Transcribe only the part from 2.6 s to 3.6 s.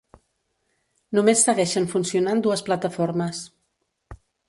plataformes.